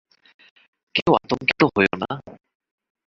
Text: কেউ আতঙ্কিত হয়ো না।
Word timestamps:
কেউ 0.95 1.11
আতঙ্কিত 1.15 1.61
হয়ো 1.73 1.93
না। 2.01 2.09